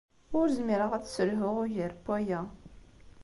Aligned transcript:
Ur 0.37 0.45
zmireɣ 0.57 0.91
ad 0.93 1.03
t-sselhuɣ 1.03 1.55
ugar 1.63 1.91
n 1.95 1.99
waya. 2.05 2.41